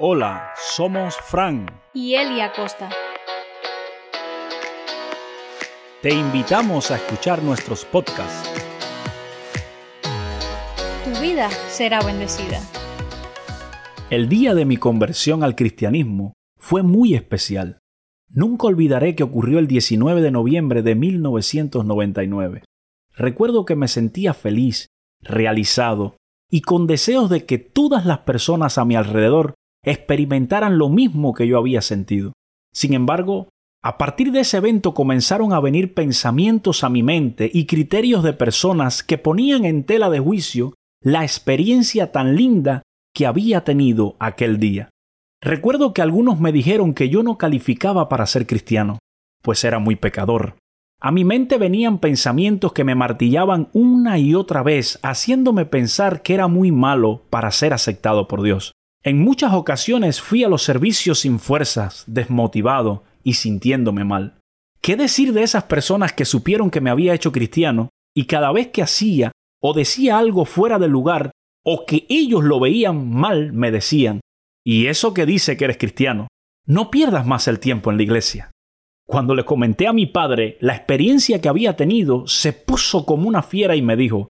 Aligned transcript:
Hola, 0.00 0.52
somos 0.56 1.16
Fran 1.16 1.66
y 1.92 2.14
Eli 2.14 2.40
Acosta. 2.40 2.88
Te 6.00 6.14
invitamos 6.14 6.92
a 6.92 6.96
escuchar 6.98 7.42
nuestros 7.42 7.84
podcasts. 7.84 8.48
Tu 11.02 11.20
vida 11.20 11.50
será 11.68 12.00
bendecida. 12.00 12.60
El 14.08 14.28
día 14.28 14.54
de 14.54 14.64
mi 14.64 14.76
conversión 14.76 15.42
al 15.42 15.56
cristianismo 15.56 16.34
fue 16.56 16.84
muy 16.84 17.14
especial. 17.14 17.80
Nunca 18.28 18.68
olvidaré 18.68 19.16
que 19.16 19.24
ocurrió 19.24 19.58
el 19.58 19.66
19 19.66 20.22
de 20.22 20.30
noviembre 20.30 20.82
de 20.82 20.94
1999. 20.94 22.62
Recuerdo 23.16 23.64
que 23.64 23.74
me 23.74 23.88
sentía 23.88 24.32
feliz, 24.32 24.86
realizado 25.22 26.18
y 26.48 26.60
con 26.60 26.86
deseos 26.86 27.28
de 27.30 27.46
que 27.46 27.58
todas 27.58 28.06
las 28.06 28.18
personas 28.18 28.78
a 28.78 28.84
mi 28.84 28.94
alrededor 28.94 29.54
experimentaran 29.90 30.78
lo 30.78 30.88
mismo 30.88 31.34
que 31.34 31.46
yo 31.46 31.58
había 31.58 31.82
sentido. 31.82 32.32
Sin 32.72 32.94
embargo, 32.94 33.48
a 33.82 33.96
partir 33.96 34.32
de 34.32 34.40
ese 34.40 34.56
evento 34.56 34.92
comenzaron 34.92 35.52
a 35.52 35.60
venir 35.60 35.94
pensamientos 35.94 36.82
a 36.82 36.88
mi 36.88 37.02
mente 37.02 37.50
y 37.52 37.66
criterios 37.66 38.22
de 38.22 38.32
personas 38.32 39.02
que 39.02 39.18
ponían 39.18 39.64
en 39.64 39.84
tela 39.84 40.10
de 40.10 40.18
juicio 40.18 40.74
la 41.02 41.22
experiencia 41.22 42.10
tan 42.10 42.34
linda 42.34 42.82
que 43.14 43.26
había 43.26 43.62
tenido 43.64 44.16
aquel 44.18 44.58
día. 44.58 44.90
Recuerdo 45.40 45.92
que 45.92 46.02
algunos 46.02 46.40
me 46.40 46.50
dijeron 46.50 46.94
que 46.94 47.08
yo 47.08 47.22
no 47.22 47.38
calificaba 47.38 48.08
para 48.08 48.26
ser 48.26 48.46
cristiano, 48.46 48.98
pues 49.42 49.62
era 49.62 49.78
muy 49.78 49.94
pecador. 49.94 50.56
A 51.00 51.12
mi 51.12 51.24
mente 51.24 51.58
venían 51.58 51.98
pensamientos 51.98 52.72
que 52.72 52.82
me 52.82 52.96
martillaban 52.96 53.68
una 53.72 54.18
y 54.18 54.34
otra 54.34 54.64
vez, 54.64 54.98
haciéndome 55.04 55.64
pensar 55.64 56.22
que 56.22 56.34
era 56.34 56.48
muy 56.48 56.72
malo 56.72 57.22
para 57.30 57.52
ser 57.52 57.72
aceptado 57.72 58.26
por 58.26 58.42
Dios. 58.42 58.72
En 59.04 59.22
muchas 59.22 59.52
ocasiones 59.52 60.20
fui 60.20 60.44
a 60.44 60.48
los 60.48 60.62
servicios 60.62 61.20
sin 61.20 61.38
fuerzas, 61.38 62.04
desmotivado 62.06 63.04
y 63.22 63.34
sintiéndome 63.34 64.04
mal. 64.04 64.38
¿Qué 64.80 64.96
decir 64.96 65.32
de 65.32 65.42
esas 65.42 65.64
personas 65.64 66.12
que 66.12 66.24
supieron 66.24 66.70
que 66.70 66.80
me 66.80 66.90
había 66.90 67.14
hecho 67.14 67.32
cristiano 67.32 67.90
y 68.14 68.24
cada 68.24 68.52
vez 68.52 68.68
que 68.68 68.82
hacía 68.82 69.32
o 69.60 69.72
decía 69.72 70.18
algo 70.18 70.44
fuera 70.44 70.78
de 70.78 70.88
lugar 70.88 71.30
o 71.64 71.84
que 71.84 72.06
ellos 72.08 72.44
lo 72.44 72.60
veían 72.60 73.10
mal 73.10 73.52
me 73.52 73.70
decían, 73.70 74.20
y 74.64 74.86
eso 74.86 75.14
que 75.14 75.26
dice 75.26 75.56
que 75.56 75.64
eres 75.64 75.78
cristiano, 75.78 76.28
no 76.66 76.90
pierdas 76.90 77.26
más 77.26 77.48
el 77.48 77.58
tiempo 77.58 77.90
en 77.90 77.96
la 77.96 78.02
iglesia. 78.02 78.50
Cuando 79.06 79.34
le 79.34 79.44
comenté 79.44 79.86
a 79.86 79.92
mi 79.92 80.06
padre 80.06 80.58
la 80.60 80.74
experiencia 80.74 81.40
que 81.40 81.48
había 81.48 81.76
tenido, 81.76 82.26
se 82.26 82.52
puso 82.52 83.06
como 83.06 83.28
una 83.28 83.42
fiera 83.42 83.76
y 83.76 83.82
me 83.82 83.96
dijo, 83.96 84.28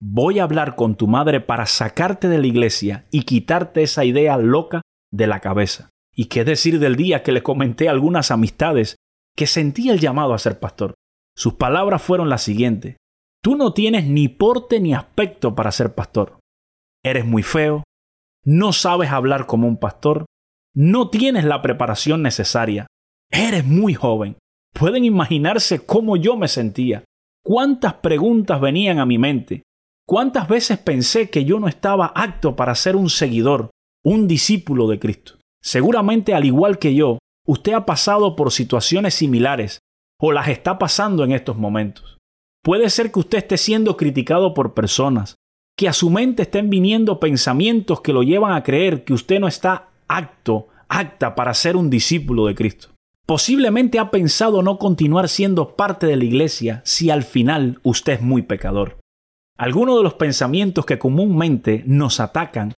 voy 0.00 0.38
a 0.38 0.44
hablar 0.44 0.76
con 0.76 0.96
tu 0.96 1.06
madre 1.06 1.40
para 1.40 1.66
sacarte 1.66 2.28
de 2.28 2.38
la 2.38 2.46
iglesia 2.46 3.06
y 3.10 3.22
quitarte 3.22 3.82
esa 3.82 4.04
idea 4.04 4.36
loca 4.38 4.82
de 5.12 5.26
la 5.26 5.40
cabeza. 5.40 5.90
¿Y 6.14 6.26
qué 6.26 6.44
decir 6.44 6.78
del 6.78 6.96
día 6.96 7.22
que 7.22 7.32
le 7.32 7.42
comenté 7.42 7.88
a 7.88 7.92
algunas 7.92 8.30
amistades 8.30 8.96
que 9.36 9.46
sentía 9.46 9.92
el 9.92 10.00
llamado 10.00 10.34
a 10.34 10.38
ser 10.38 10.58
pastor? 10.58 10.94
Sus 11.36 11.54
palabras 11.54 12.02
fueron 12.02 12.28
las 12.28 12.42
siguientes. 12.42 12.96
Tú 13.42 13.56
no 13.56 13.72
tienes 13.72 14.06
ni 14.06 14.28
porte 14.28 14.80
ni 14.80 14.94
aspecto 14.94 15.54
para 15.54 15.72
ser 15.72 15.94
pastor. 15.94 16.38
Eres 17.02 17.24
muy 17.24 17.42
feo, 17.42 17.84
no 18.44 18.72
sabes 18.72 19.10
hablar 19.10 19.46
como 19.46 19.66
un 19.66 19.78
pastor, 19.78 20.26
no 20.74 21.08
tienes 21.08 21.44
la 21.44 21.62
preparación 21.62 22.22
necesaria, 22.22 22.86
eres 23.30 23.64
muy 23.64 23.94
joven. 23.94 24.36
Pueden 24.74 25.04
imaginarse 25.04 25.84
cómo 25.84 26.16
yo 26.16 26.36
me 26.36 26.48
sentía, 26.48 27.04
cuántas 27.42 27.94
preguntas 27.94 28.60
venían 28.60 28.98
a 28.98 29.06
mi 29.06 29.18
mente, 29.18 29.62
¿Cuántas 30.10 30.48
veces 30.48 30.76
pensé 30.76 31.30
que 31.30 31.44
yo 31.44 31.60
no 31.60 31.68
estaba 31.68 32.06
apto 32.16 32.56
para 32.56 32.74
ser 32.74 32.96
un 32.96 33.08
seguidor, 33.10 33.70
un 34.04 34.26
discípulo 34.26 34.88
de 34.88 34.98
Cristo? 34.98 35.34
Seguramente 35.62 36.34
al 36.34 36.44
igual 36.44 36.80
que 36.80 36.96
yo, 36.96 37.20
usted 37.46 37.74
ha 37.74 37.86
pasado 37.86 38.34
por 38.34 38.50
situaciones 38.50 39.14
similares 39.14 39.78
o 40.20 40.32
las 40.32 40.48
está 40.48 40.80
pasando 40.80 41.22
en 41.22 41.30
estos 41.30 41.56
momentos. 41.56 42.18
Puede 42.64 42.90
ser 42.90 43.12
que 43.12 43.20
usted 43.20 43.38
esté 43.38 43.56
siendo 43.56 43.96
criticado 43.96 44.52
por 44.52 44.74
personas, 44.74 45.36
que 45.78 45.86
a 45.86 45.92
su 45.92 46.10
mente 46.10 46.42
estén 46.42 46.70
viniendo 46.70 47.20
pensamientos 47.20 48.00
que 48.00 48.12
lo 48.12 48.24
llevan 48.24 48.54
a 48.54 48.64
creer 48.64 49.04
que 49.04 49.12
usted 49.12 49.38
no 49.38 49.46
está 49.46 49.90
apto, 50.08 50.66
acta 50.88 51.36
para 51.36 51.54
ser 51.54 51.76
un 51.76 51.88
discípulo 51.88 52.46
de 52.46 52.56
Cristo. 52.56 52.88
Posiblemente 53.26 54.00
ha 54.00 54.10
pensado 54.10 54.60
no 54.60 54.76
continuar 54.76 55.28
siendo 55.28 55.76
parte 55.76 56.08
de 56.08 56.16
la 56.16 56.24
iglesia 56.24 56.82
si 56.84 57.10
al 57.10 57.22
final 57.22 57.78
usted 57.84 58.14
es 58.14 58.22
muy 58.22 58.42
pecador. 58.42 58.99
Algunos 59.60 59.98
de 59.98 60.02
los 60.02 60.14
pensamientos 60.14 60.86
que 60.86 60.98
comúnmente 60.98 61.82
nos 61.86 62.18
atacan 62.18 62.72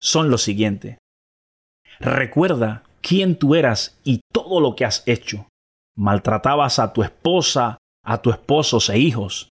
son 0.00 0.30
los 0.30 0.40
siguientes. 0.40 0.98
Recuerda 1.98 2.84
quién 3.00 3.34
tú 3.34 3.56
eras 3.56 3.98
y 4.04 4.20
todo 4.32 4.60
lo 4.60 4.76
que 4.76 4.84
has 4.84 5.02
hecho. 5.06 5.48
Maltratabas 5.96 6.78
a 6.78 6.92
tu 6.92 7.02
esposa, 7.02 7.78
a 8.04 8.22
tu 8.22 8.30
esposo 8.30 8.78
e 8.92 9.00
hijos. 9.00 9.48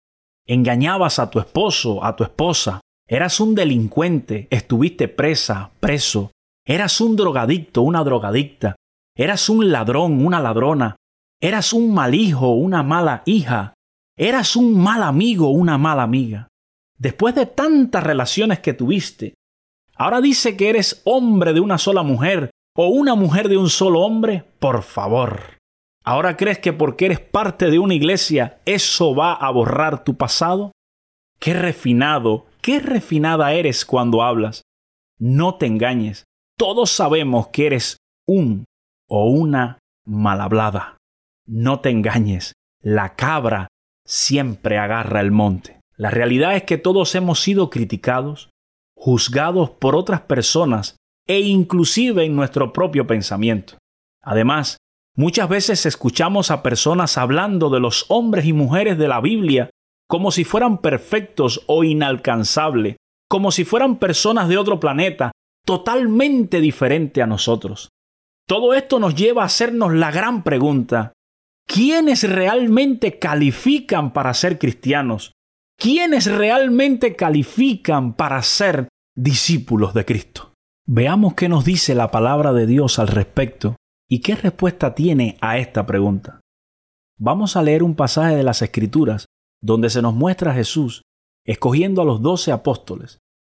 Engañabas 0.46 1.18
a 1.18 1.28
tu 1.28 1.40
esposo, 1.40 2.04
a 2.04 2.14
tu 2.14 2.22
esposa. 2.22 2.80
Eras 3.08 3.40
un 3.40 3.56
delincuente, 3.56 4.46
estuviste 4.50 5.08
presa, 5.08 5.72
preso. 5.80 6.30
Eras 6.64 7.00
un 7.00 7.16
drogadicto, 7.16 7.82
una 7.82 8.04
drogadicta. 8.04 8.76
Eras 9.16 9.48
un 9.48 9.72
ladrón, 9.72 10.24
una 10.24 10.38
ladrona. 10.38 10.94
Eras 11.40 11.72
un 11.72 11.92
mal 11.92 12.14
hijo, 12.14 12.52
una 12.52 12.84
mala 12.84 13.24
hija. 13.26 13.74
Eras 14.16 14.54
un 14.54 14.80
mal 14.80 15.02
amigo, 15.02 15.48
una 15.48 15.78
mala 15.78 16.04
amiga 16.04 16.46
después 16.98 17.34
de 17.34 17.46
tantas 17.46 18.02
relaciones 18.02 18.60
que 18.60 18.74
tuviste, 18.74 19.34
ahora 19.94 20.20
dice 20.20 20.56
que 20.56 20.68
eres 20.68 21.02
hombre 21.04 21.52
de 21.52 21.60
una 21.60 21.78
sola 21.78 22.02
mujer 22.02 22.50
o 22.76 22.88
una 22.88 23.14
mujer 23.14 23.48
de 23.48 23.56
un 23.56 23.70
solo 23.70 24.00
hombre, 24.00 24.44
por 24.58 24.82
favor. 24.82 25.56
¿Ahora 26.04 26.36
crees 26.36 26.60
que 26.60 26.72
porque 26.72 27.06
eres 27.06 27.20
parte 27.20 27.70
de 27.70 27.78
una 27.78 27.94
iglesia 27.94 28.60
eso 28.64 29.14
va 29.14 29.32
a 29.32 29.50
borrar 29.50 30.04
tu 30.04 30.16
pasado? 30.16 30.72
Qué 31.40 31.52
refinado, 31.52 32.46
qué 32.60 32.78
refinada 32.78 33.52
eres 33.52 33.84
cuando 33.84 34.22
hablas. 34.22 34.62
No 35.18 35.56
te 35.56 35.66
engañes. 35.66 36.24
Todos 36.56 36.90
sabemos 36.90 37.48
que 37.48 37.66
eres 37.66 37.96
un 38.26 38.66
o 39.08 39.28
una 39.30 39.78
malhablada. 40.04 40.96
No 41.46 41.80
te 41.80 41.90
engañes. 41.90 42.52
La 42.82 43.16
cabra 43.16 43.68
siempre 44.04 44.78
agarra 44.78 45.20
el 45.20 45.32
monte. 45.32 45.80
La 45.96 46.10
realidad 46.10 46.56
es 46.56 46.64
que 46.64 46.78
todos 46.78 47.14
hemos 47.14 47.40
sido 47.40 47.70
criticados, 47.70 48.50
juzgados 48.94 49.70
por 49.70 49.96
otras 49.96 50.22
personas 50.22 50.96
e 51.26 51.40
inclusive 51.40 52.24
en 52.24 52.36
nuestro 52.36 52.72
propio 52.72 53.06
pensamiento. 53.06 53.78
Además, 54.22 54.76
muchas 55.16 55.48
veces 55.48 55.86
escuchamos 55.86 56.50
a 56.50 56.62
personas 56.62 57.16
hablando 57.16 57.70
de 57.70 57.80
los 57.80 58.04
hombres 58.08 58.44
y 58.44 58.52
mujeres 58.52 58.98
de 58.98 59.08
la 59.08 59.20
Biblia 59.20 59.70
como 60.08 60.30
si 60.30 60.44
fueran 60.44 60.78
perfectos 60.78 61.64
o 61.66 61.82
inalcanzables, 61.82 62.96
como 63.28 63.50
si 63.50 63.64
fueran 63.64 63.98
personas 63.98 64.48
de 64.48 64.58
otro 64.58 64.78
planeta, 64.78 65.32
totalmente 65.64 66.60
diferente 66.60 67.22
a 67.22 67.26
nosotros. 67.26 67.88
Todo 68.46 68.74
esto 68.74 69.00
nos 69.00 69.16
lleva 69.16 69.42
a 69.42 69.46
hacernos 69.46 69.92
la 69.92 70.12
gran 70.12 70.44
pregunta, 70.44 71.12
¿quiénes 71.66 72.22
realmente 72.28 73.18
califican 73.18 74.12
para 74.12 74.32
ser 74.34 74.58
cristianos? 74.58 75.32
¿Quiénes 75.78 76.24
realmente 76.24 77.16
califican 77.16 78.14
para 78.14 78.42
ser 78.42 78.88
discípulos 79.14 79.92
de 79.92 80.06
Cristo? 80.06 80.54
Veamos 80.86 81.34
qué 81.34 81.50
nos 81.50 81.66
dice 81.66 81.94
la 81.94 82.10
palabra 82.10 82.54
de 82.54 82.66
Dios 82.66 82.98
al 82.98 83.08
respecto 83.08 83.76
y 84.08 84.20
qué 84.20 84.36
respuesta 84.36 84.94
tiene 84.94 85.36
a 85.42 85.58
esta 85.58 85.84
pregunta. 85.84 86.40
Vamos 87.18 87.56
a 87.56 87.62
leer 87.62 87.82
un 87.82 87.94
pasaje 87.94 88.36
de 88.36 88.42
las 88.42 88.62
Escrituras 88.62 89.26
donde 89.62 89.90
se 89.90 90.00
nos 90.00 90.14
muestra 90.14 90.52
a 90.52 90.54
Jesús 90.54 91.02
escogiendo 91.44 92.00
a 92.00 92.04
los 92.06 92.22
doce 92.22 92.52
apóstoles, 92.52 93.18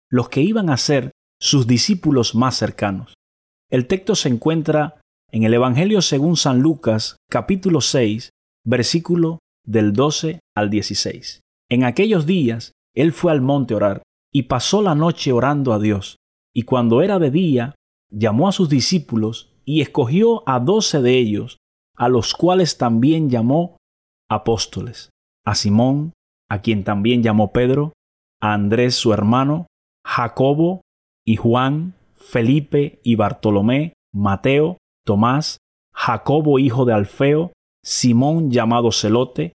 los 0.09 0.27
que 0.29 0.41
iban 0.41 0.71
a 0.71 0.77
ser 0.77 1.11
sus 1.39 1.67
discípulos 1.67 2.33
más 2.33 2.55
cercanos. 2.57 3.13
El 3.69 3.85
texto 3.85 4.15
se 4.15 4.29
encuentra 4.29 5.01
en 5.31 5.43
el 5.43 5.53
Evangelio 5.53 6.01
según 6.01 6.35
San 6.35 6.61
Lucas, 6.61 7.17
capítulo 7.29 7.79
6, 7.79 8.31
versículo 8.65 9.39
del 9.63 9.93
12 9.93 10.39
al 10.55 10.69
16. 10.69 11.41
En 11.69 11.83
aquellos 11.83 12.25
días 12.25 12.71
él 12.95 13.11
fue 13.11 13.31
al 13.31 13.41
monte 13.41 13.75
orar 13.75 14.01
y 14.31 14.43
pasó 14.43 14.81
la 14.81 14.95
noche 14.95 15.31
orando 15.31 15.73
a 15.73 15.79
Dios, 15.79 16.17
y 16.53 16.63
cuando 16.63 17.01
era 17.01 17.19
de 17.19 17.31
día, 17.31 17.75
llamó 18.09 18.47
a 18.47 18.51
sus 18.51 18.69
discípulos 18.69 19.53
y 19.65 19.81
escogió 19.81 20.47
a 20.47 20.59
doce 20.59 21.01
de 21.01 21.17
ellos, 21.17 21.57
a 21.95 22.09
los 22.09 22.33
cuales 22.33 22.77
también 22.77 23.29
llamó 23.29 23.77
apóstoles, 24.29 25.09
a 25.45 25.55
Simón, 25.55 26.13
a 26.49 26.61
quien 26.61 26.83
también 26.83 27.21
llamó 27.23 27.51
Pedro, 27.51 27.93
a 28.39 28.53
Andrés 28.53 28.95
su 28.95 29.13
hermano, 29.13 29.67
Jacobo 30.05 30.81
y 31.25 31.35
Juan, 31.35 31.95
Felipe 32.15 32.99
y 33.03 33.15
Bartolomé, 33.15 33.93
Mateo, 34.13 34.77
Tomás, 35.05 35.57
Jacobo 35.93 36.59
hijo 36.59 36.85
de 36.85 36.93
Alfeo, 36.93 37.51
Simón 37.83 38.51
llamado 38.51 38.91
Celote, 38.91 39.53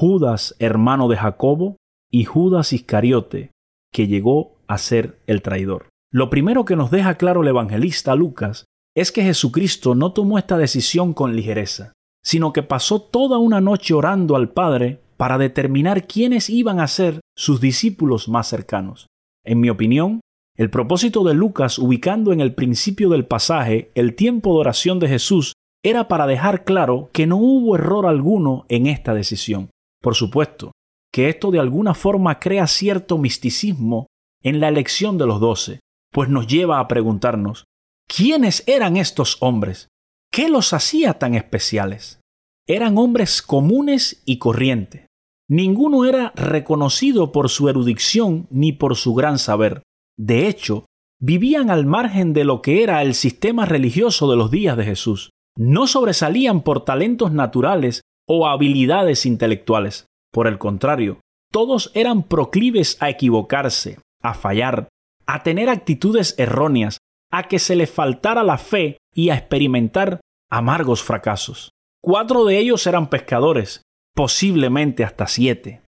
Judas, 0.00 0.54
hermano 0.60 1.08
de 1.08 1.16
Jacobo, 1.16 1.76
y 2.08 2.22
Judas 2.22 2.72
Iscariote, 2.72 3.50
que 3.92 4.06
llegó 4.06 4.54
a 4.68 4.78
ser 4.78 5.18
el 5.26 5.42
traidor. 5.42 5.88
Lo 6.12 6.30
primero 6.30 6.64
que 6.64 6.76
nos 6.76 6.92
deja 6.92 7.16
claro 7.16 7.42
el 7.42 7.48
evangelista 7.48 8.14
Lucas 8.14 8.66
es 8.94 9.10
que 9.10 9.24
Jesucristo 9.24 9.96
no 9.96 10.12
tomó 10.12 10.38
esta 10.38 10.56
decisión 10.56 11.14
con 11.14 11.34
ligereza, 11.34 11.94
sino 12.22 12.52
que 12.52 12.62
pasó 12.62 13.02
toda 13.02 13.38
una 13.38 13.60
noche 13.60 13.92
orando 13.92 14.36
al 14.36 14.50
Padre 14.50 15.00
para 15.16 15.36
determinar 15.36 16.06
quiénes 16.06 16.48
iban 16.48 16.78
a 16.78 16.86
ser 16.86 17.18
sus 17.36 17.60
discípulos 17.60 18.28
más 18.28 18.46
cercanos. 18.46 19.08
En 19.44 19.58
mi 19.58 19.68
opinión, 19.68 20.20
el 20.56 20.70
propósito 20.70 21.24
de 21.24 21.34
Lucas 21.34 21.76
ubicando 21.76 22.32
en 22.32 22.40
el 22.40 22.54
principio 22.54 23.08
del 23.08 23.26
pasaje 23.26 23.90
el 23.96 24.14
tiempo 24.14 24.52
de 24.52 24.60
oración 24.60 25.00
de 25.00 25.08
Jesús 25.08 25.54
era 25.82 26.06
para 26.06 26.28
dejar 26.28 26.62
claro 26.62 27.10
que 27.12 27.26
no 27.26 27.38
hubo 27.38 27.74
error 27.74 28.06
alguno 28.06 28.64
en 28.68 28.86
esta 28.86 29.12
decisión. 29.12 29.70
Por 30.00 30.14
supuesto, 30.14 30.72
que 31.12 31.28
esto 31.28 31.50
de 31.50 31.58
alguna 31.58 31.94
forma 31.94 32.38
crea 32.38 32.66
cierto 32.66 33.18
misticismo 33.18 34.06
en 34.42 34.60
la 34.60 34.68
elección 34.68 35.18
de 35.18 35.26
los 35.26 35.40
doce, 35.40 35.80
pues 36.12 36.28
nos 36.28 36.46
lleva 36.46 36.80
a 36.80 36.88
preguntarnos, 36.88 37.64
¿quiénes 38.06 38.62
eran 38.66 38.96
estos 38.96 39.36
hombres? 39.40 39.88
¿Qué 40.30 40.48
los 40.48 40.72
hacía 40.72 41.18
tan 41.18 41.34
especiales? 41.34 42.20
Eran 42.66 42.98
hombres 42.98 43.42
comunes 43.42 44.22
y 44.26 44.38
corrientes. 44.38 45.06
Ninguno 45.48 46.04
era 46.04 46.32
reconocido 46.36 47.32
por 47.32 47.48
su 47.48 47.68
erudición 47.68 48.46
ni 48.50 48.72
por 48.72 48.96
su 48.96 49.14
gran 49.14 49.38
saber. 49.38 49.82
De 50.18 50.46
hecho, 50.46 50.84
vivían 51.18 51.70
al 51.70 51.86
margen 51.86 52.34
de 52.34 52.44
lo 52.44 52.60
que 52.60 52.82
era 52.82 53.00
el 53.00 53.14
sistema 53.14 53.64
religioso 53.64 54.30
de 54.30 54.36
los 54.36 54.50
días 54.50 54.76
de 54.76 54.84
Jesús. 54.84 55.30
No 55.56 55.86
sobresalían 55.86 56.62
por 56.62 56.84
talentos 56.84 57.32
naturales 57.32 58.02
o 58.28 58.46
habilidades 58.46 59.26
intelectuales. 59.26 60.06
Por 60.32 60.46
el 60.46 60.58
contrario, 60.58 61.20
todos 61.50 61.90
eran 61.94 62.22
proclives 62.22 62.96
a 63.00 63.08
equivocarse, 63.08 63.98
a 64.22 64.34
fallar, 64.34 64.88
a 65.26 65.42
tener 65.42 65.68
actitudes 65.68 66.34
erróneas, 66.38 66.98
a 67.32 67.48
que 67.48 67.58
se 67.58 67.74
les 67.74 67.90
faltara 67.90 68.42
la 68.42 68.58
fe 68.58 68.98
y 69.14 69.30
a 69.30 69.34
experimentar 69.34 70.20
amargos 70.50 71.02
fracasos. 71.02 71.70
Cuatro 72.02 72.44
de 72.44 72.58
ellos 72.58 72.86
eran 72.86 73.10
pescadores, 73.10 73.82
posiblemente 74.14 75.04
hasta 75.04 75.26
siete. 75.26 75.82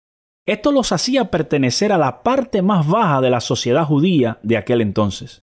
Esto 0.46 0.72
los 0.72 0.92
hacía 0.92 1.30
pertenecer 1.30 1.92
a 1.92 1.98
la 1.98 2.22
parte 2.22 2.62
más 2.62 2.86
baja 2.86 3.20
de 3.20 3.30
la 3.30 3.40
sociedad 3.40 3.84
judía 3.84 4.38
de 4.42 4.56
aquel 4.56 4.80
entonces. 4.80 5.40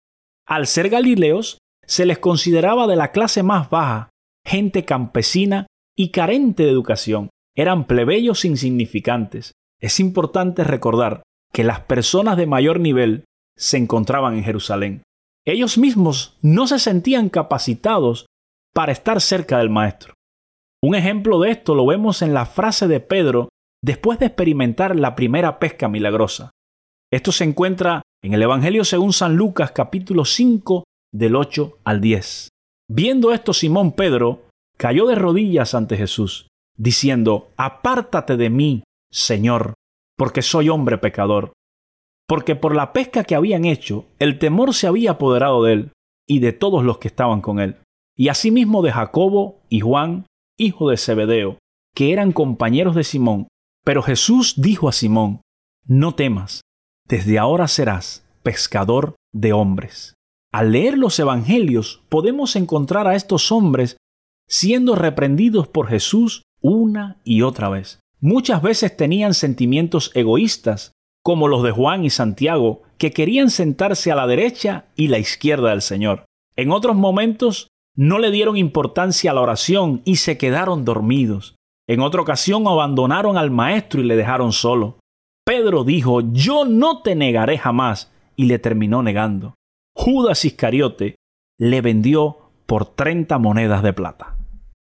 Al 0.47 0.67
ser 0.67 0.89
galileos, 0.89 1.57
se 1.85 2.05
les 2.05 2.19
consideraba 2.19 2.85
de 2.87 2.95
la 2.95 3.11
clase 3.11 3.41
más 3.41 3.69
baja, 3.69 4.09
gente 4.45 4.85
campesina 4.85 5.67
y 5.97 6.11
carente 6.11 6.63
de 6.63 6.69
educación. 6.69 7.29
Eran 7.55 7.85
plebeyos 7.85 8.45
insignificantes. 8.45 9.51
Es 9.79 9.99
importante 9.99 10.63
recordar 10.63 11.23
que 11.51 11.63
las 11.63 11.81
personas 11.81 12.37
de 12.37 12.45
mayor 12.45 12.79
nivel 12.79 13.25
se 13.57 13.77
encontraban 13.77 14.35
en 14.35 14.43
Jerusalén. 14.43 15.03
Ellos 15.45 15.77
mismos 15.77 16.37
no 16.41 16.67
se 16.67 16.79
sentían 16.79 17.29
capacitados 17.29 18.25
para 18.73 18.91
estar 18.91 19.19
cerca 19.21 19.57
del 19.57 19.69
Maestro. 19.69 20.13
Un 20.83 20.95
ejemplo 20.95 21.39
de 21.39 21.51
esto 21.51 21.75
lo 21.75 21.85
vemos 21.85 22.21
en 22.21 22.33
la 22.33 22.45
frase 22.45 22.87
de 22.87 22.99
Pedro 22.99 23.49
después 23.83 24.19
de 24.19 24.27
experimentar 24.27 24.95
la 24.95 25.15
primera 25.15 25.59
pesca 25.59 25.87
milagrosa. 25.87 26.51
Esto 27.11 27.31
se 27.31 27.43
encuentra 27.43 28.01
en 28.23 28.33
el 28.33 28.41
Evangelio 28.41 28.85
según 28.85 29.13
San 29.13 29.35
Lucas 29.35 29.71
capítulo 29.71 30.25
5 30.25 30.83
del 31.13 31.35
8 31.35 31.79
al 31.83 32.01
10. 32.01 32.49
Viendo 32.89 33.31
esto 33.31 33.53
Simón 33.53 33.93
Pedro 33.93 34.45
cayó 34.81 35.05
de 35.05 35.13
rodillas 35.13 35.75
ante 35.75 35.95
Jesús, 35.95 36.47
diciendo, 36.75 37.51
Apártate 37.55 38.35
de 38.35 38.49
mí, 38.49 38.83
Señor, 39.11 39.75
porque 40.17 40.41
soy 40.41 40.69
hombre 40.69 40.97
pecador. 40.97 41.53
Porque 42.27 42.55
por 42.55 42.75
la 42.75 42.91
pesca 42.91 43.23
que 43.23 43.35
habían 43.35 43.65
hecho, 43.65 44.07
el 44.17 44.39
temor 44.39 44.73
se 44.73 44.87
había 44.87 45.11
apoderado 45.11 45.61
de 45.61 45.73
él 45.73 45.91
y 46.27 46.39
de 46.39 46.51
todos 46.51 46.83
los 46.83 46.97
que 46.97 47.09
estaban 47.09 47.41
con 47.41 47.59
él, 47.59 47.77
y 48.17 48.29
asimismo 48.29 48.81
de 48.81 48.91
Jacobo 48.91 49.61
y 49.69 49.81
Juan, 49.81 50.25
hijo 50.57 50.89
de 50.89 50.97
Zebedeo, 50.97 51.59
que 51.93 52.11
eran 52.11 52.31
compañeros 52.31 52.95
de 52.95 53.03
Simón. 53.03 53.47
Pero 53.85 54.01
Jesús 54.01 54.55
dijo 54.57 54.89
a 54.89 54.93
Simón, 54.93 55.41
No 55.85 56.15
temas, 56.15 56.61
desde 57.07 57.37
ahora 57.37 57.67
serás 57.67 58.25
pescador 58.41 59.13
de 59.31 59.53
hombres. 59.53 60.15
Al 60.51 60.71
leer 60.71 60.97
los 60.97 61.19
Evangelios 61.19 62.01
podemos 62.09 62.55
encontrar 62.55 63.05
a 63.05 63.13
estos 63.13 63.51
hombres 63.51 63.97
siendo 64.51 64.95
reprendidos 64.95 65.69
por 65.69 65.87
Jesús 65.87 66.43
una 66.61 67.21
y 67.23 67.41
otra 67.41 67.69
vez. 67.69 68.01
Muchas 68.19 68.61
veces 68.61 68.95
tenían 68.97 69.33
sentimientos 69.33 70.11
egoístas, 70.13 70.91
como 71.23 71.47
los 71.47 71.63
de 71.63 71.71
Juan 71.71 72.03
y 72.03 72.09
Santiago, 72.09 72.81
que 72.97 73.11
querían 73.11 73.49
sentarse 73.49 74.11
a 74.11 74.15
la 74.15 74.27
derecha 74.27 74.87
y 74.95 75.07
la 75.07 75.19
izquierda 75.19 75.69
del 75.69 75.81
Señor. 75.81 76.25
En 76.57 76.71
otros 76.71 76.97
momentos 76.97 77.69
no 77.95 78.19
le 78.19 78.29
dieron 78.29 78.57
importancia 78.57 79.31
a 79.31 79.33
la 79.33 79.41
oración 79.41 80.01
y 80.03 80.17
se 80.17 80.37
quedaron 80.37 80.83
dormidos. 80.83 81.55
En 81.87 82.01
otra 82.01 82.21
ocasión 82.21 82.67
abandonaron 82.67 83.37
al 83.37 83.51
Maestro 83.51 84.01
y 84.01 84.03
le 84.03 84.17
dejaron 84.17 84.51
solo. 84.51 84.99
Pedro 85.45 85.85
dijo, 85.85 86.21
yo 86.33 86.65
no 86.65 87.01
te 87.01 87.15
negaré 87.15 87.57
jamás, 87.57 88.11
y 88.35 88.45
le 88.45 88.59
terminó 88.59 89.01
negando. 89.01 89.55
Judas 89.95 90.45
Iscariote 90.45 91.15
le 91.57 91.81
vendió 91.81 92.51
por 92.65 92.85
treinta 92.85 93.37
monedas 93.37 93.83
de 93.83 93.93
plata. 93.93 94.30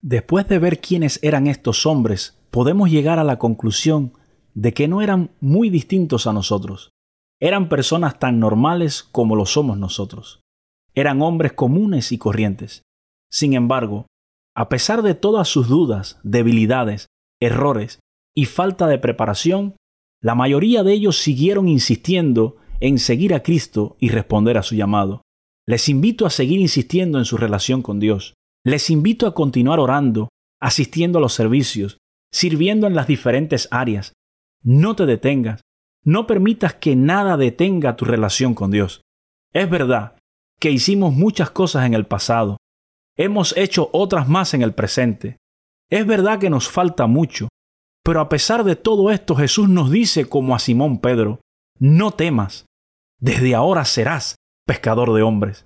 Después 0.10 0.48
de 0.48 0.58
ver 0.58 0.80
quiénes 0.80 1.20
eran 1.22 1.48
estos 1.48 1.86
hombres, 1.86 2.40
podemos 2.50 2.90
llegar 2.90 3.20
a 3.20 3.26
la 3.26 3.38
conclusión 3.38 4.14
de 4.54 4.74
que 4.74 4.88
no 4.88 5.02
eran 5.02 5.32
muy 5.42 5.70
distintos 5.70 6.28
a 6.28 6.32
nosotros. 6.32 6.92
Eran 7.42 7.68
personas 7.68 8.18
tan 8.18 8.40
normales 8.40 9.04
como 9.04 9.36
lo 9.36 9.46
somos 9.46 9.78
nosotros. 9.78 10.40
Eran 10.96 11.22
hombres 11.22 11.52
comunes 11.52 12.14
y 12.14 12.18
corrientes. 12.18 12.84
Sin 13.30 13.54
embargo, 13.54 14.06
a 14.56 14.70
pesar 14.70 15.02
de 15.02 15.14
todas 15.14 15.50
sus 15.50 15.68
dudas, 15.68 16.22
debilidades, 16.24 17.08
errores 17.42 18.00
y 18.34 18.46
falta 18.46 18.88
de 18.88 19.00
preparación, 19.00 19.76
la 20.22 20.36
mayoría 20.36 20.84
de 20.84 20.94
ellos 20.94 21.18
siguieron 21.18 21.68
insistiendo 21.68 22.56
en 22.80 23.00
seguir 23.00 23.34
a 23.34 23.44
Cristo 23.44 23.98
y 24.00 24.08
responder 24.08 24.58
a 24.58 24.64
su 24.64 24.74
llamado. 24.74 25.24
Les 25.68 25.90
invito 25.90 26.26
a 26.26 26.30
seguir 26.30 26.62
insistiendo 26.62 27.18
en 27.18 27.26
su 27.26 27.36
relación 27.36 27.82
con 27.82 28.00
Dios. 28.00 28.37
Les 28.68 28.90
invito 28.90 29.28
a 29.28 29.34
continuar 29.34 29.80
orando, 29.80 30.28
asistiendo 30.60 31.20
a 31.20 31.22
los 31.22 31.32
servicios, 31.32 32.00
sirviendo 32.34 32.86
en 32.86 32.96
las 32.96 33.08
diferentes 33.08 33.70
áreas. 33.72 34.12
No 34.62 34.94
te 34.94 35.06
detengas. 35.06 35.62
No 36.04 36.28
permitas 36.28 36.74
que 36.74 36.94
nada 36.98 37.38
detenga 37.38 37.96
tu 37.96 38.04
relación 38.04 38.56
con 38.56 38.70
Dios. 38.70 39.04
Es 39.54 39.70
verdad 39.70 40.18
que 40.60 40.70
hicimos 40.70 41.14
muchas 41.14 41.50
cosas 41.50 41.86
en 41.86 41.94
el 41.94 42.08
pasado. 42.08 42.58
Hemos 43.16 43.56
hecho 43.56 43.90
otras 43.94 44.28
más 44.28 44.54
en 44.54 44.62
el 44.62 44.74
presente. 44.74 45.38
Es 45.90 46.06
verdad 46.06 46.38
que 46.38 46.50
nos 46.50 46.68
falta 46.68 47.08
mucho. 47.08 47.48
Pero 48.04 48.20
a 48.20 48.28
pesar 48.28 48.66
de 48.66 48.76
todo 48.76 49.12
esto 49.12 49.34
Jesús 49.38 49.70
nos 49.70 49.92
dice 49.92 50.28
como 50.28 50.54
a 50.54 50.60
Simón 50.60 51.00
Pedro, 51.00 51.40
no 51.80 52.12
temas. 52.12 52.66
Desde 53.18 53.56
ahora 53.56 53.86
serás 53.86 54.36
pescador 54.66 55.14
de 55.14 55.22
hombres. 55.22 55.66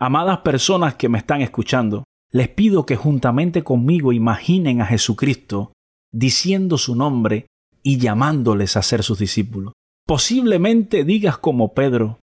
Amadas 0.00 0.38
personas 0.38 0.96
que 0.96 1.08
me 1.08 1.18
están 1.18 1.42
escuchando, 1.42 2.02
les 2.32 2.48
pido 2.48 2.86
que 2.86 2.96
juntamente 2.96 3.62
conmigo 3.64 4.12
imaginen 4.12 4.80
a 4.80 4.86
Jesucristo 4.86 5.72
diciendo 6.12 6.78
su 6.78 6.94
nombre 6.94 7.46
y 7.82 7.98
llamándoles 7.98 8.76
a 8.76 8.82
ser 8.82 9.02
sus 9.02 9.18
discípulos. 9.18 9.72
Posiblemente 10.06 11.04
digas 11.04 11.38
como 11.38 11.72
Pedro, 11.72 12.18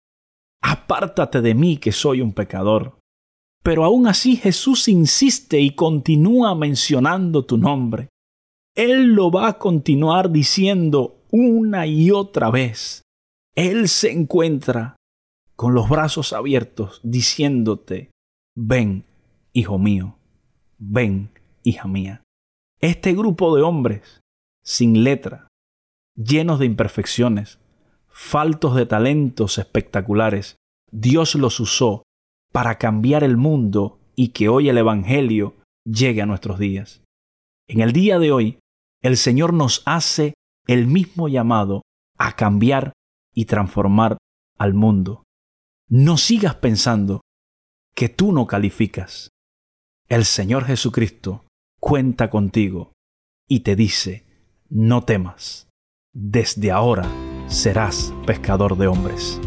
apártate 0.62 1.42
de 1.42 1.54
mí 1.54 1.78
que 1.78 1.92
soy 1.92 2.22
un 2.22 2.34
pecador. 2.34 2.98
Pero 3.64 3.84
aún 3.84 4.08
así 4.08 4.36
Jesús 4.36 4.88
insiste 4.88 5.60
y 5.60 5.72
continúa 5.72 6.54
mencionando 6.56 7.46
tu 7.46 7.58
nombre. 7.58 8.10
Él 8.76 9.14
lo 9.14 9.32
va 9.32 9.48
a 9.48 9.58
continuar 9.58 10.32
diciendo 10.32 11.24
una 11.32 11.88
y 11.88 12.12
otra 12.12 12.52
vez. 12.52 13.02
Él 13.56 13.88
se 13.88 14.12
encuentra 14.12 14.96
con 15.56 15.74
los 15.74 15.90
brazos 15.90 16.34
abiertos 16.34 17.00
diciéndote, 17.04 18.12
ven 18.56 19.06
hijo 19.56 19.80
mío, 19.80 20.18
ven, 20.78 21.32
hija 21.64 21.88
mía. 21.88 22.22
Este 22.82 23.14
grupo 23.14 23.56
de 23.56 23.64
hombres, 23.64 24.20
sin 24.64 25.06
letra, 25.06 25.48
llenos 26.14 26.60
de 26.60 26.66
imperfecciones, 26.66 27.58
faltos 28.10 28.76
de 28.76 28.86
talentos 28.86 29.58
espectaculares, 29.58 30.58
Dios 30.92 31.36
los 31.36 31.62
usó 31.62 32.04
para 32.52 32.78
cambiar 32.78 33.24
el 33.24 33.38
mundo 33.38 33.98
y 34.14 34.30
que 34.30 34.50
hoy 34.50 34.68
el 34.68 34.78
Evangelio 34.78 35.56
llegue 35.86 36.22
a 36.22 36.26
nuestros 36.26 36.60
días. 36.60 37.02
En 37.70 37.80
el 37.80 37.94
día 37.94 38.20
de 38.20 38.34
hoy, 38.34 38.60
el 39.02 39.16
Señor 39.16 39.54
nos 39.54 39.84
hace 39.86 40.34
el 40.68 40.86
mismo 40.86 41.30
llamado 41.30 41.82
a 42.18 42.36
cambiar 42.36 42.92
y 43.34 43.46
transformar 43.46 44.18
al 44.58 44.74
mundo. 44.74 45.24
No 45.88 46.18
sigas 46.18 46.56
pensando 46.56 47.22
que 47.96 48.10
tú 48.10 48.34
no 48.34 48.48
calificas, 48.48 49.30
el 50.10 50.26
Señor 50.26 50.66
Jesucristo 50.66 51.46
cuenta 51.80 52.30
contigo 52.30 52.94
y 53.48 53.62
te 53.62 53.76
dice, 53.76 54.26
no 54.70 55.04
temas, 55.04 55.68
desde 56.14 56.72
ahora 56.72 57.08
serás 57.48 58.14
pescador 58.26 58.78
de 58.78 58.88
hombres. 58.88 59.40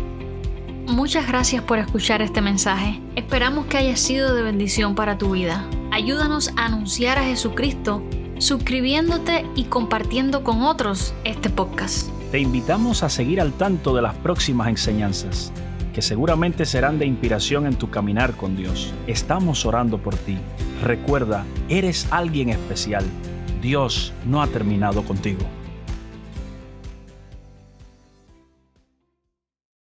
Muchas 0.86 1.28
gracias 1.28 1.62
por 1.62 1.78
escuchar 1.78 2.22
este 2.22 2.40
mensaje. 2.40 3.00
Esperamos 3.14 3.66
que 3.66 3.76
haya 3.76 3.96
sido 3.96 4.34
de 4.34 4.42
bendición 4.42 4.94
para 4.94 5.18
tu 5.18 5.32
vida. 5.32 5.68
Ayúdanos 5.92 6.50
a 6.56 6.66
anunciar 6.66 7.18
a 7.18 7.24
Jesucristo 7.24 8.02
suscribiéndote 8.38 9.44
y 9.54 9.64
compartiendo 9.64 10.44
con 10.44 10.62
otros 10.62 11.12
este 11.24 11.50
podcast. 11.50 12.08
Te 12.30 12.38
invitamos 12.38 13.02
a 13.02 13.08
seguir 13.08 13.40
al 13.40 13.52
tanto 13.52 13.94
de 13.94 14.02
las 14.02 14.14
próximas 14.16 14.68
enseñanzas, 14.68 15.52
que 15.98 16.02
seguramente 16.02 16.64
serán 16.64 17.00
de 17.00 17.06
inspiración 17.06 17.66
en 17.66 17.74
tu 17.74 17.90
caminar 17.90 18.36
con 18.36 18.56
Dios. 18.56 18.94
Estamos 19.08 19.66
orando 19.66 19.98
por 19.98 20.14
ti. 20.14 20.38
Recuerda, 20.80 21.44
eres 21.68 22.06
alguien 22.12 22.50
especial. 22.50 23.04
Dios 23.60 24.12
no 24.24 24.40
ha 24.40 24.46
terminado 24.46 25.02
contigo. 25.02 25.40